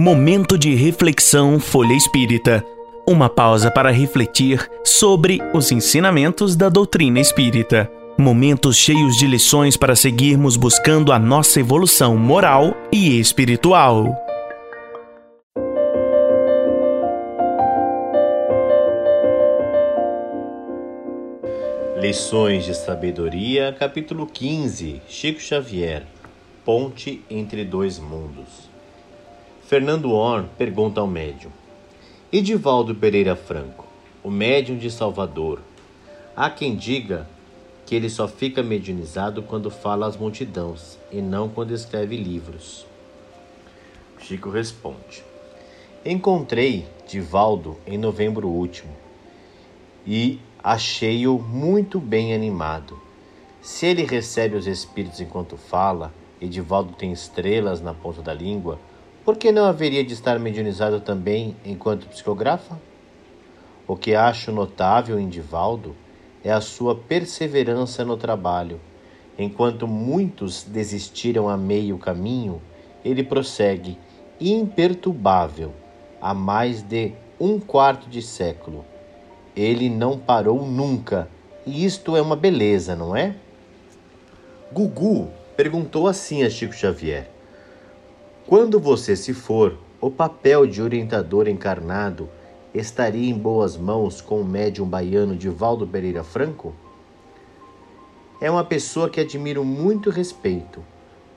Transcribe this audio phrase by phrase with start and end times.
[0.00, 2.64] Momento de reflexão Folha Espírita.
[3.04, 7.90] Uma pausa para refletir sobre os ensinamentos da doutrina espírita.
[8.16, 14.16] Momentos cheios de lições para seguirmos buscando a nossa evolução moral e espiritual.
[22.00, 26.04] Lições de Sabedoria, capítulo 15 Chico Xavier
[26.64, 28.77] Ponte entre dois mundos.
[29.68, 31.50] Fernando Orn pergunta ao médium:
[32.32, 33.84] Edivaldo Pereira Franco,
[34.24, 35.60] o médium de Salvador,
[36.34, 37.28] há quem diga
[37.84, 42.86] que ele só fica mediunizado quando fala às multidões e não quando escreve livros.
[44.20, 45.22] Chico responde:
[46.02, 48.96] Encontrei Divaldo em novembro último
[50.06, 52.98] e achei-o muito bem animado.
[53.60, 56.10] Se ele recebe os espíritos enquanto fala,
[56.40, 56.48] e
[56.96, 58.78] tem estrelas na ponta da língua,
[59.28, 62.80] por que não haveria de estar mediunizado também enquanto psicografa?
[63.86, 65.94] O que acho notável em Divaldo
[66.42, 68.80] é a sua perseverança no trabalho.
[69.38, 72.62] Enquanto muitos desistiram a meio caminho,
[73.04, 73.98] ele prossegue
[74.40, 75.74] imperturbável
[76.22, 78.82] há mais de um quarto de século.
[79.54, 81.28] Ele não parou nunca,
[81.66, 83.34] e isto é uma beleza, não é?
[84.72, 87.36] Gugu perguntou assim a Chico Xavier.
[88.48, 92.30] Quando você se for, o papel de orientador encarnado
[92.72, 96.74] estaria em boas mãos com o médium baiano Divaldo Pereira Franco?
[98.40, 100.82] É uma pessoa que admiro muito respeito.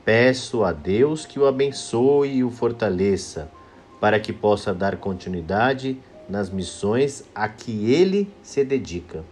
[0.05, 3.51] Peço a Deus que o abençoe e o fortaleça,
[3.99, 9.25] para que possa dar continuidade nas missões a que ele se dedica.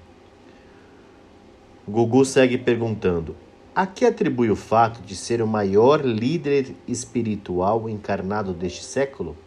[1.87, 3.37] Gugu segue perguntando:
[3.79, 9.37] a que atribui o fato de ser o maior líder espiritual encarnado deste século?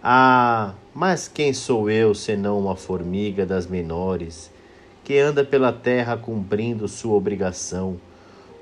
[0.00, 4.48] Ah, mas quem sou eu senão uma formiga das menores,
[5.02, 7.98] que anda pela terra cumprindo sua obrigação?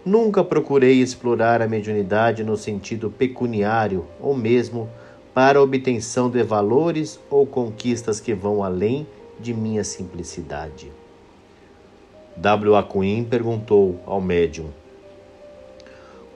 [0.02, 4.88] Nunca procurei explorar a mediunidade no sentido pecuniário ou mesmo
[5.34, 9.06] para obtenção de valores ou conquistas que vão além
[9.38, 10.90] de minha simplicidade.
[12.40, 12.76] W.
[12.76, 14.70] Aquin perguntou ao médium: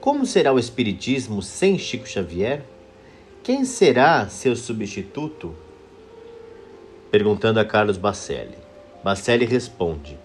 [0.01, 2.61] Como será o Espiritismo sem Chico Xavier?
[3.41, 5.55] Quem será seu substituto?
[7.09, 8.57] Perguntando a Carlos Bacelli.
[9.01, 10.19] Bacelli responde: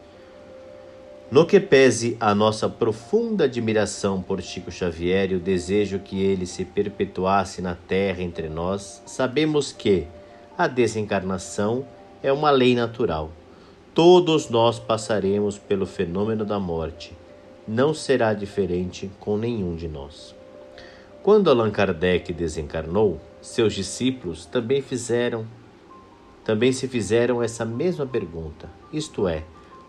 [1.30, 6.44] No que pese a nossa profunda admiração por Chico Xavier e o desejo que ele
[6.44, 10.08] se perpetuasse na terra entre nós, sabemos que
[10.56, 11.86] a desencarnação
[12.20, 13.30] é uma lei natural
[13.98, 17.12] Todos nós passaremos pelo fenômeno da morte.
[17.66, 20.36] Não será diferente com nenhum de nós.
[21.20, 25.44] Quando Allan Kardec desencarnou, seus discípulos também fizeram
[26.44, 29.42] também se fizeram essa mesma pergunta, isto é,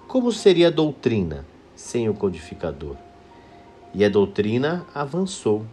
[0.07, 1.45] como seria a doutrina
[1.75, 2.95] sem o codificador?
[3.93, 5.63] E a doutrina avançou,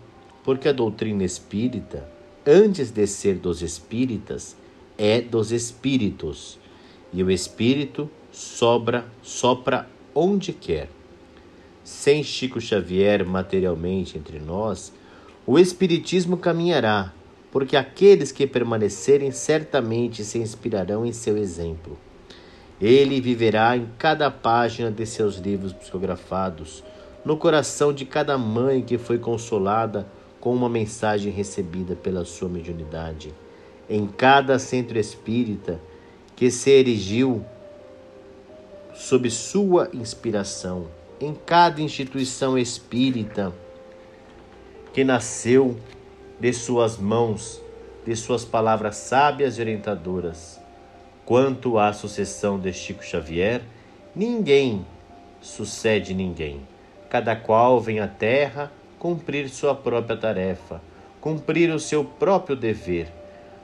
[0.44, 2.06] porque a doutrina espírita,
[2.46, 4.54] antes de ser dos espíritas,
[4.98, 6.58] é dos espíritos,
[7.14, 10.90] e o espírito sobra, sopra onde quer.
[11.82, 14.92] Sem Chico Xavier materialmente entre nós,
[15.46, 17.14] o Espiritismo caminhará,
[17.50, 21.98] porque aqueles que permanecerem certamente se inspirarão em seu exemplo.
[22.78, 26.84] Ele viverá em cada página de seus livros psicografados,
[27.24, 30.06] no coração de cada mãe que foi consolada
[30.38, 33.32] com uma mensagem recebida pela sua mediunidade,
[33.88, 35.80] em cada centro espírita
[36.36, 37.42] que se erigiu
[38.96, 40.88] sob sua inspiração,
[41.20, 43.52] em cada instituição espírita
[44.92, 45.76] que nasceu
[46.40, 47.60] de suas mãos,
[48.06, 50.58] de suas palavras sábias e orientadoras.
[51.26, 53.62] Quanto à sucessão de Chico Xavier,
[54.14, 54.86] ninguém
[55.42, 56.66] sucede ninguém.
[57.10, 60.80] Cada qual vem à terra cumprir sua própria tarefa,
[61.20, 63.12] cumprir o seu próprio dever.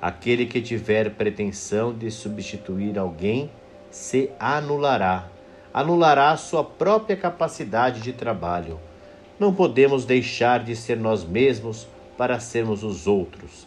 [0.00, 3.50] Aquele que tiver pretensão de substituir alguém
[3.92, 5.28] se anulará,
[5.72, 8.80] anulará sua própria capacidade de trabalho.
[9.38, 11.86] Não podemos deixar de ser nós mesmos
[12.16, 13.66] para sermos os outros.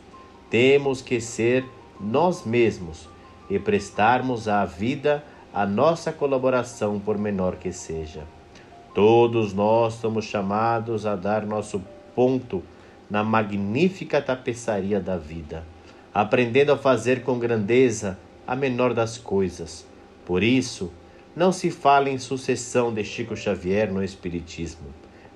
[0.49, 1.63] Temos que ser
[2.01, 3.07] nós mesmos
[3.49, 5.23] e prestarmos à vida
[5.53, 8.23] a nossa colaboração, por menor que seja.
[8.95, 11.81] Todos nós somos chamados a dar nosso
[12.15, 12.63] ponto
[13.09, 15.63] na magnífica tapeçaria da vida,
[16.13, 18.17] aprendendo a fazer com grandeza
[18.47, 19.85] a menor das coisas
[20.25, 20.91] por isso,
[21.35, 24.87] não se fala em sucessão de Chico Xavier no Espiritismo,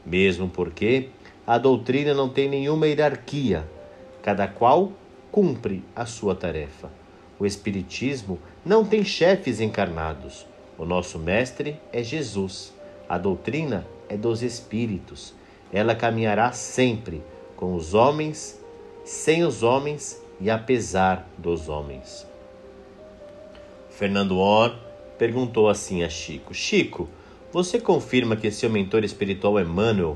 [0.05, 1.09] mesmo porque
[1.45, 3.67] a doutrina não tem nenhuma hierarquia.
[4.21, 4.91] Cada qual
[5.31, 6.91] cumpre a sua tarefa.
[7.39, 10.45] O Espiritismo não tem chefes encarnados.
[10.77, 12.73] O nosso mestre é Jesus.
[13.07, 15.33] A doutrina é dos Espíritos.
[15.71, 17.23] Ela caminhará sempre
[17.55, 18.59] com os homens,
[19.03, 22.28] sem os homens e apesar dos homens.
[23.99, 24.73] Fernando Or
[25.17, 27.09] perguntou assim a Chico: Chico,
[27.51, 30.15] você confirma que seu mentor espiritual Emmanuel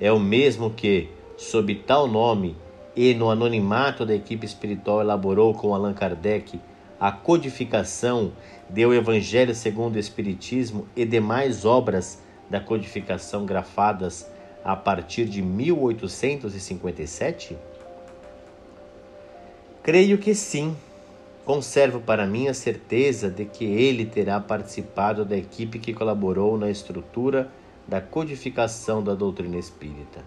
[0.00, 2.56] é o mesmo que, sob tal nome
[2.94, 6.60] e no anonimato da equipe espiritual, elaborou com Allan Kardec
[7.00, 8.30] a codificação
[8.70, 14.30] do Evangelho segundo o Espiritismo e demais obras da codificação grafadas
[14.64, 17.58] a partir de 1857?
[19.82, 20.76] Creio que sim.
[21.44, 26.70] Conservo para mim a certeza de que ele terá participado da equipe que colaborou na
[26.70, 27.52] estrutura
[27.86, 30.24] da codificação da doutrina espírita.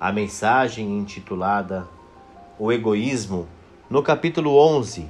[0.00, 1.86] A mensagem intitulada
[2.58, 3.46] O Egoísmo,
[3.88, 5.08] no capítulo 11,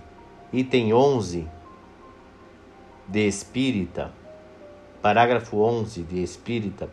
[0.52, 1.48] item 11
[3.08, 4.12] de Espírita,
[5.00, 6.90] parágrafo 11 de Espírita,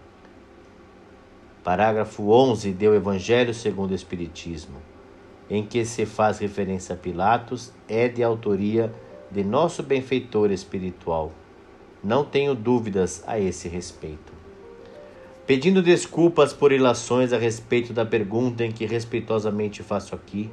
[1.62, 4.78] parágrafo 11 do Evangelho segundo o Espiritismo,
[5.50, 8.92] em que se faz referência a Pilatos, é de autoria
[9.30, 11.32] de nosso benfeitor espiritual.
[12.04, 14.34] Não tenho dúvidas a esse respeito.
[15.46, 20.50] Pedindo desculpas por ilações a respeito da pergunta em que respeitosamente faço aqui,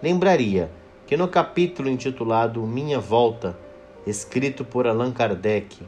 [0.00, 0.70] lembraria
[1.06, 3.58] que no capítulo intitulado Minha Volta,
[4.06, 5.78] escrito por Allan Kardec,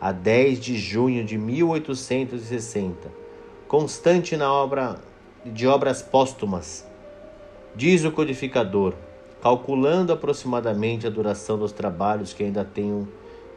[0.00, 3.12] a 10 de junho de 1860,
[3.68, 4.98] constante na obra
[5.44, 6.89] de obras póstumas.
[7.74, 8.94] Diz o codificador,
[9.40, 13.08] calculando aproximadamente a duração dos trabalhos que ainda tenho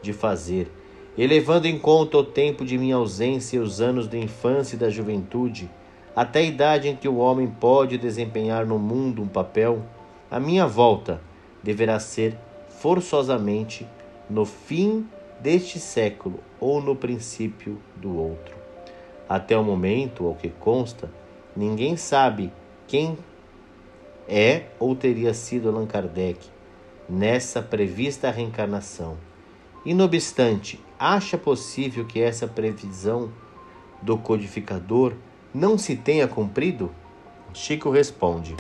[0.02, 0.72] de fazer,
[1.18, 4.80] e levando em conta o tempo de minha ausência e os anos da infância e
[4.80, 5.70] da juventude,
[6.16, 9.84] até a idade em que o homem pode desempenhar no mundo um papel,
[10.30, 11.20] a minha volta
[11.62, 12.38] deverá ser
[12.70, 13.88] forçosamente
[14.30, 15.08] no fim
[15.40, 18.56] deste século ou no princípio do outro.
[19.28, 21.10] Até o momento, ao que consta,
[21.56, 22.52] ninguém sabe
[22.88, 23.18] quem
[24.28, 26.40] é ou teria sido Allan Kardec
[27.10, 29.18] nessa prevista reencarnação.
[29.86, 33.32] E, não obstante, acha possível que essa previsão
[34.02, 35.14] do codificador
[35.54, 36.92] não se tenha cumprido?
[37.54, 38.56] Chico responde: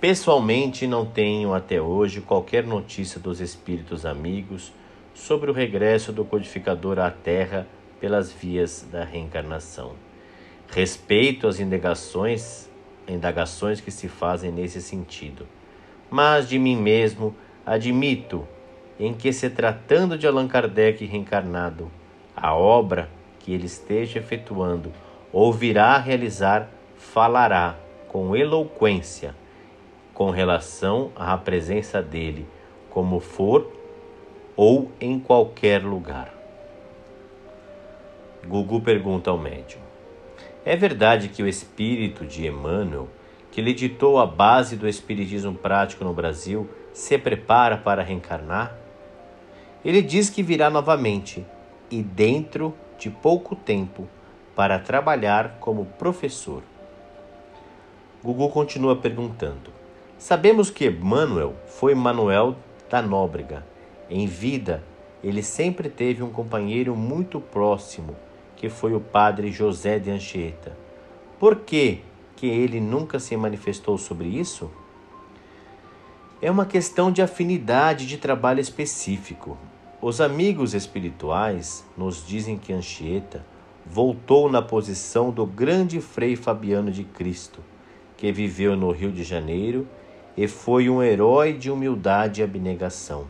[0.00, 4.72] Pessoalmente, não tenho até hoje qualquer notícia dos espíritos amigos
[5.14, 7.66] sobre o regresso do codificador à Terra
[8.00, 9.92] pelas vias da reencarnação.
[10.68, 12.68] Respeito as indagações,
[13.08, 15.46] indagações que se fazem nesse sentido,
[16.10, 17.34] mas de mim mesmo
[17.64, 18.46] admito
[18.98, 21.90] em que se tratando de Allan Kardec reencarnado,
[22.36, 23.08] a obra
[23.38, 24.92] que ele esteja efetuando
[25.32, 27.76] ou virá a realizar falará
[28.08, 29.34] com eloquência
[30.12, 32.46] com relação à presença dele,
[32.90, 33.72] como for
[34.54, 36.32] ou em qualquer lugar.
[38.46, 39.80] Gugu pergunta ao médium:
[40.64, 43.08] É verdade que o espírito de Emmanuel,
[43.50, 48.76] que lhe ditou a base do espiritismo prático no Brasil, se prepara para reencarnar?
[49.84, 51.44] Ele diz que virá novamente
[51.90, 54.06] e dentro de pouco tempo
[54.54, 56.62] para trabalhar como professor.
[58.22, 59.72] Gugu continua perguntando:
[60.16, 62.54] Sabemos que Emmanuel foi Manuel
[62.88, 63.66] da Nóbrega.
[64.08, 64.80] Em vida,
[65.24, 68.14] ele sempre teve um companheiro muito próximo
[68.62, 70.78] que foi o padre José de Anchieta.
[71.36, 71.98] Por que,
[72.36, 74.70] que ele nunca se manifestou sobre isso?
[76.40, 79.58] É uma questão de afinidade de trabalho específico.
[80.00, 83.44] Os amigos espirituais nos dizem que Anchieta
[83.84, 87.58] voltou na posição do grande Frei Fabiano de Cristo,
[88.16, 89.88] que viveu no Rio de Janeiro
[90.36, 93.26] e foi um herói de humildade e abnegação.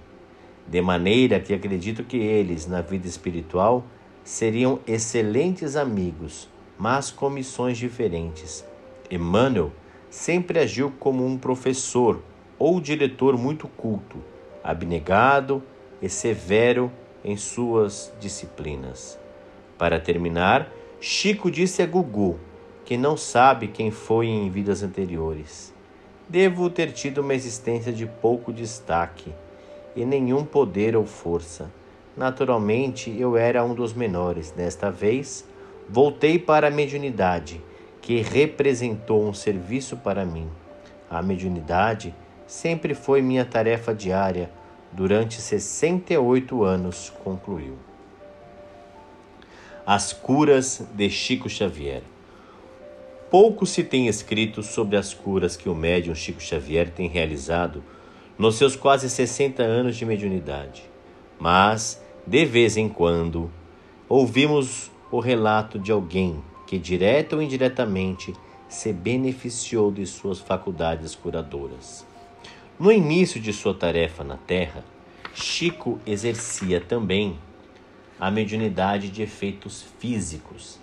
[0.68, 3.86] De maneira que acredito que eles, na vida espiritual,
[4.24, 6.48] seriam excelentes amigos,
[6.78, 8.64] mas com missões diferentes.
[9.10, 9.72] Emmanuel
[10.10, 12.22] sempre agiu como um professor
[12.58, 14.18] ou diretor muito culto,
[14.62, 15.62] abnegado
[16.00, 16.90] e severo
[17.24, 19.18] em suas disciplinas.
[19.76, 22.38] Para terminar, Chico disse a Gugu
[22.84, 25.72] que não sabe quem foi em vidas anteriores.
[26.28, 29.32] Devo ter tido uma existência de pouco destaque
[29.94, 31.70] e nenhum poder ou força
[32.16, 34.50] Naturalmente, eu era um dos menores.
[34.50, 35.46] Desta vez,
[35.88, 37.60] voltei para a mediunidade,
[38.00, 40.48] que representou um serviço para mim.
[41.08, 42.14] A mediunidade
[42.46, 44.50] sempre foi minha tarefa diária
[44.92, 47.76] durante 68 anos, concluiu.
[49.86, 52.02] As curas de Chico Xavier.
[53.30, 57.82] pouco se tem escrito sobre as curas que o médium Chico Xavier tem realizado
[58.38, 60.84] nos seus quase 60 anos de mediunidade.
[61.38, 63.50] Mas, de vez em quando,
[64.08, 68.32] ouvimos o relato de alguém que, direta ou indiretamente,
[68.68, 72.06] se beneficiou de suas faculdades curadoras.
[72.78, 74.84] No início de sua tarefa na Terra,
[75.34, 77.36] Chico exercia também
[78.20, 80.78] a mediunidade de efeitos físicos,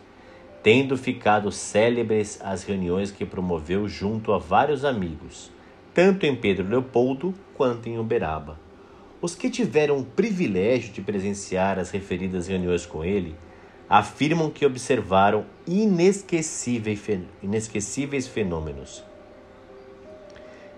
[0.62, 5.50] tendo ficado célebres as reuniões que promoveu junto a vários amigos,
[5.93, 8.60] tanto em Pedro Leopoldo quanto em Uberaba.
[9.21, 13.35] Os que tiveram o privilégio de presenciar as referidas reuniões com ele
[13.89, 17.01] afirmam que observaram inesquecíveis,
[18.27, 19.03] fenômenos.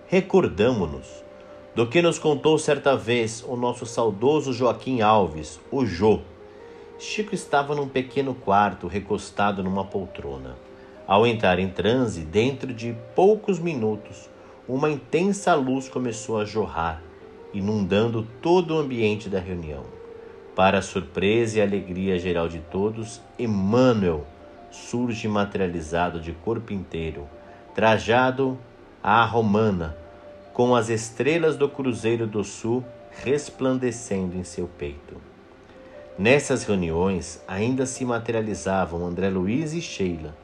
[0.06, 1.22] Recordamo-nos
[1.74, 6.20] do que nos contou certa vez o nosso saudoso Joaquim Alves, o Jô,
[7.02, 10.56] Chico estava num pequeno quarto, recostado numa poltrona.
[11.04, 14.30] Ao entrar em transe, dentro de poucos minutos,
[14.68, 17.02] uma intensa luz começou a jorrar,
[17.52, 19.84] inundando todo o ambiente da reunião.
[20.54, 24.26] Para a surpresa e alegria geral de todos, Emmanuel
[24.70, 27.28] surge materializado de corpo inteiro,
[27.74, 28.58] trajado
[29.02, 29.96] à romana,
[30.52, 35.16] com as estrelas do Cruzeiro do Sul resplandecendo em seu peito.
[36.18, 40.36] Nessas reuniões ainda se materializavam André Luiz e Sheila,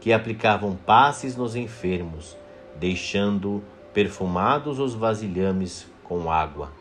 [0.00, 2.36] que aplicavam passes nos enfermos,
[2.78, 3.62] deixando
[3.94, 6.72] perfumados os vasilhames com água.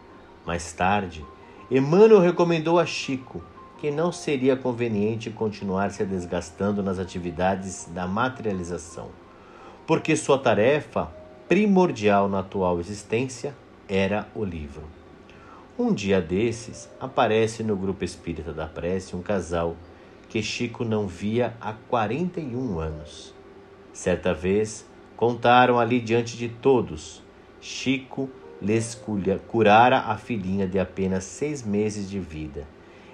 [0.45, 1.25] Mais tarde,
[1.69, 3.41] Emmanuel recomendou a Chico
[3.79, 9.09] que não seria conveniente continuar se desgastando nas atividades da materialização,
[9.87, 11.11] porque sua tarefa
[11.47, 13.55] primordial na atual existência
[13.89, 14.83] era o livro.
[15.79, 19.75] Um dia desses, aparece no grupo espírita da prece um casal
[20.29, 23.33] que Chico não via há 41 anos.
[23.91, 24.85] Certa vez,
[25.17, 27.23] contaram ali diante de todos,
[27.59, 28.29] Chico
[28.61, 28.99] lhes
[29.47, 32.67] curara a filhinha de apenas seis meses de vida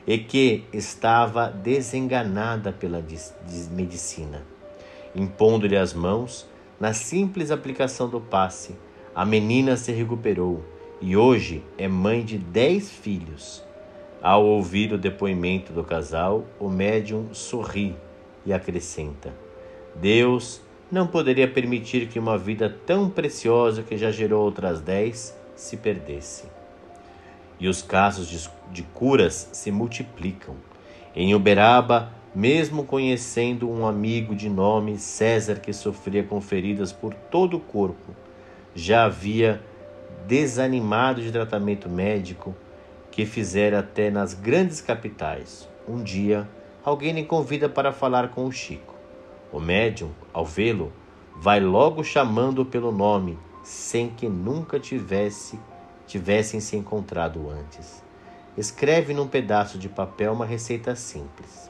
[0.05, 3.03] e que estava desenganada pela
[3.71, 4.43] medicina.
[5.15, 6.47] Impondo-lhe as mãos,
[6.79, 8.75] na simples aplicação do passe,
[9.15, 10.63] a menina se recuperou
[11.01, 13.63] e hoje é mãe de dez filhos.
[14.21, 17.95] Ao ouvir o depoimento do casal, o médium sorri
[18.45, 19.33] e acrescenta:
[19.95, 20.61] Deus
[20.91, 26.45] não poderia permitir que uma vida tão preciosa que já gerou outras dez se perdesse.
[27.59, 30.55] E os casos de, de curas se multiplicam.
[31.15, 37.57] Em Uberaba, mesmo conhecendo um amigo de nome César que sofria com feridas por todo
[37.57, 38.15] o corpo,
[38.75, 39.61] já havia
[40.27, 42.55] desanimado de tratamento médico
[43.09, 45.67] que fizera até nas grandes capitais.
[45.87, 46.47] Um dia,
[46.85, 48.93] alguém lhe convida para falar com o Chico.
[49.51, 50.93] O médium, ao vê-lo,
[51.35, 55.59] vai logo chamando-o pelo nome, sem que nunca tivesse
[56.07, 58.01] tivessem se encontrado antes.
[58.57, 61.69] Escreve num pedaço de papel uma receita simples.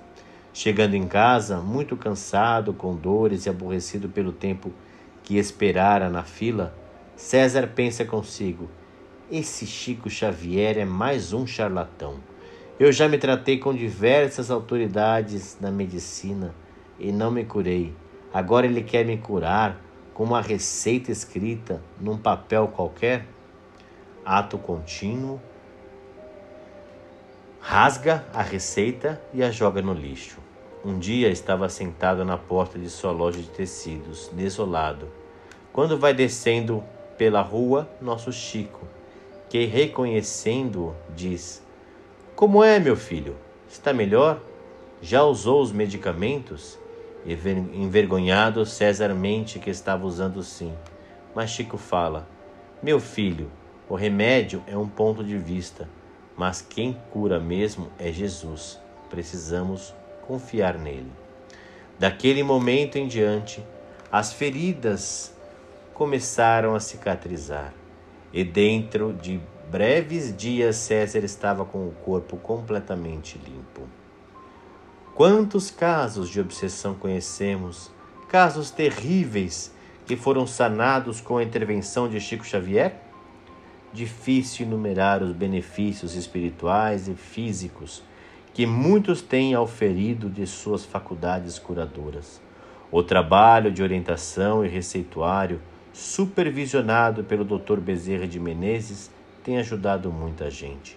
[0.54, 4.72] Chegando em casa, muito cansado, com dores e aborrecido pelo tempo
[5.24, 6.72] que esperara na fila,
[7.16, 8.70] César pensa consigo:
[9.32, 12.20] esse Chico Xavier é mais um charlatão.
[12.80, 16.54] Eu já me tratei com diversas autoridades na medicina
[17.00, 17.92] e não me curei.
[18.32, 19.87] Agora ele quer me curar
[20.18, 23.28] com uma receita escrita num papel qualquer?
[24.26, 25.40] Ato contínuo.
[27.62, 30.40] Rasga a receita e a joga no lixo.
[30.84, 35.08] Um dia estava sentado na porta de sua loja de tecidos, desolado.
[35.72, 36.84] Quando vai descendo
[37.16, 38.88] pela rua nosso Chico,
[39.48, 41.64] que reconhecendo-o diz:
[42.36, 43.36] Como é, meu filho?
[43.70, 44.42] Está melhor?
[45.00, 46.80] Já usou os medicamentos?
[47.28, 50.74] Envergonhado, César mente que estava usando sim.
[51.36, 52.26] Mas Chico fala:
[52.82, 53.52] Meu filho,
[53.90, 55.90] o remédio é um ponto de vista,
[56.38, 58.80] mas quem cura mesmo é Jesus.
[59.10, 59.94] Precisamos
[60.26, 61.12] confiar nele.
[62.00, 63.62] Daquele momento em diante,
[64.10, 65.36] as feridas
[65.94, 67.74] começaram a cicatrizar.
[68.32, 73.82] E dentro de breves dias César estava com o corpo completamente limpo.
[75.18, 77.90] Quantos casos de obsessão conhecemos,
[78.30, 79.74] casos terríveis
[80.06, 82.94] que foram sanados com a intervenção de Chico Xavier?
[83.92, 88.04] Difícil enumerar os benefícios espirituais e físicos
[88.54, 92.40] que muitos têm auferido de suas faculdades curadoras.
[92.92, 95.60] O trabalho de orientação e receituário
[95.92, 97.80] supervisionado pelo Dr.
[97.80, 99.10] Bezerra de Menezes,
[99.44, 100.96] tem ajudado muita gente.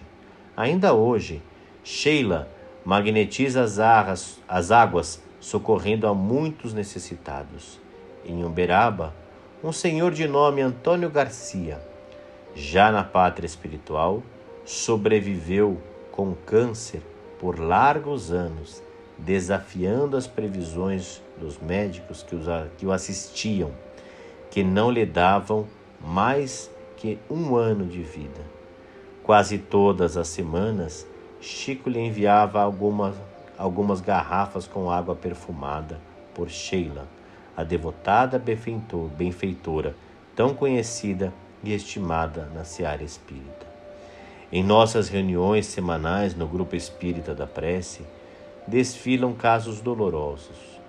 [0.55, 1.41] Ainda hoje,
[1.83, 7.79] Sheila magnetiza as, arras, as águas, socorrendo a muitos necessitados.
[8.25, 9.13] em Uberaba,
[9.63, 11.81] um senhor de nome Antônio Garcia.
[12.53, 14.21] Já na pátria espiritual,
[14.65, 17.01] sobreviveu com câncer
[17.39, 18.83] por largos anos,
[19.17, 22.35] desafiando as previsões dos médicos que,
[22.77, 23.71] que o assistiam,
[24.49, 25.67] que não lhe davam
[25.99, 28.41] mais que um ano de vida.
[29.23, 31.07] Quase todas as semanas,
[31.41, 33.15] Chico lhe enviava algumas,
[33.57, 35.99] algumas garrafas com água perfumada
[36.35, 37.07] por Sheila,
[37.57, 38.39] a devotada
[39.17, 39.95] benfeitora,
[40.35, 41.33] tão conhecida
[41.63, 43.65] e estimada na seara espírita.
[44.51, 48.03] Em nossas reuniões semanais no grupo espírita da prece,
[48.67, 50.79] desfilam casos dolorosos.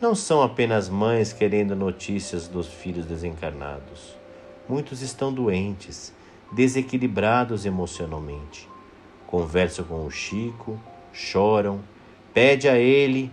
[0.00, 4.16] Não são apenas mães querendo notícias dos filhos desencarnados.
[4.68, 6.12] Muitos estão doentes,
[6.52, 8.68] desequilibrados emocionalmente.
[9.28, 10.80] Conversam com o Chico,
[11.12, 11.80] choram,
[12.32, 13.30] pede a ele,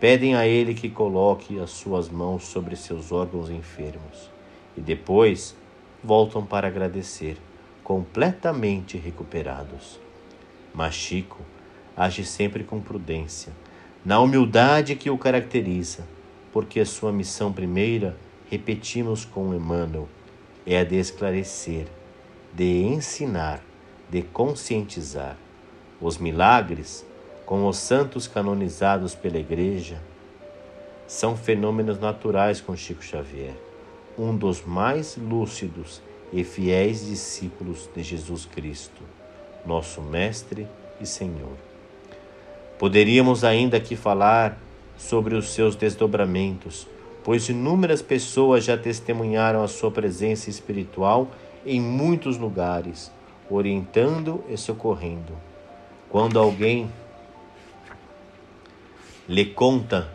[0.00, 4.30] pedem a ele que coloque as suas mãos sobre seus órgãos enfermos
[4.74, 5.54] e depois
[6.02, 7.36] voltam para agradecer,
[7.84, 10.00] completamente recuperados.
[10.74, 11.42] Mas Chico
[11.94, 13.52] age sempre com prudência,
[14.02, 16.08] na humildade que o caracteriza,
[16.50, 18.16] porque a sua missão primeira,
[18.50, 20.08] repetimos com Emmanuel,
[20.64, 21.88] é a de esclarecer,
[22.54, 23.62] de ensinar,
[24.10, 25.36] de conscientizar.
[26.00, 27.06] Os milagres,
[27.46, 30.00] com os santos canonizados pela Igreja,
[31.06, 33.54] são fenômenos naturais com Chico Xavier,
[34.18, 36.00] um dos mais lúcidos
[36.32, 39.02] e fiéis discípulos de Jesus Cristo,
[39.66, 40.66] nosso Mestre
[41.00, 41.56] e Senhor.
[42.78, 44.58] Poderíamos ainda aqui falar
[44.96, 46.86] sobre os seus desdobramentos,
[47.24, 51.28] pois inúmeras pessoas já testemunharam a sua presença espiritual
[51.66, 53.10] em muitos lugares,
[53.54, 55.32] orientando e socorrendo.
[56.08, 56.90] Quando alguém
[59.28, 60.10] lhe conta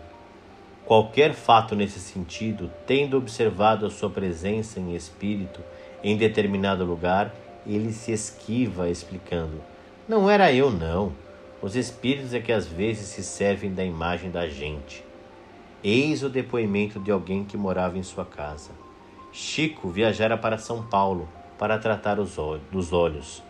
[0.86, 5.62] qualquer fato nesse sentido, tendo observado a sua presença em espírito
[6.04, 7.34] em determinado lugar,
[7.66, 9.62] ele se esquiva explicando:
[10.08, 11.14] Não era eu, não.
[11.62, 15.04] Os espíritos é que às vezes se servem da imagem da gente.
[15.84, 18.72] Eis o depoimento de alguém que morava em sua casa.
[19.32, 23.44] Chico viajara para São Paulo para tratar os olhos, dos olhos.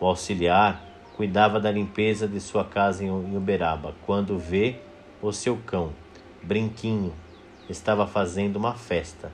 [0.00, 0.82] O auxiliar
[1.16, 4.76] cuidava da limpeza de sua casa em Uberaba quando vê
[5.20, 5.92] o seu cão,
[6.42, 7.12] Brinquinho,
[7.68, 9.32] estava fazendo uma festa,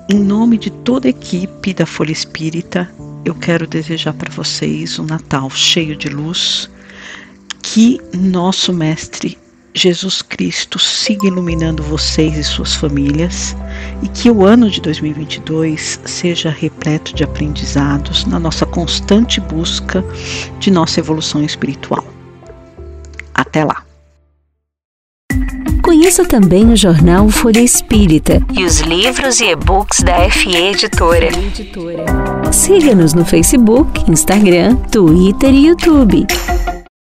[0.10, 2.92] Em nome de toda a equipe da Folha Espírita,
[3.24, 6.68] eu quero desejar para vocês um Natal cheio de luz,
[7.62, 9.38] que nosso Mestre
[9.76, 13.56] Jesus Cristo siga iluminando vocês e suas famílias
[14.02, 20.04] e que o ano de 2022 seja repleto de aprendizados na nossa constante busca
[20.60, 22.06] de nossa evolução espiritual.
[23.34, 23.84] Até lá!
[25.84, 31.30] Conheça também o jornal Folha Espírita e os livros e e-books da FE Editora.
[32.52, 36.26] Siga-nos no Facebook, Instagram, Twitter e YouTube.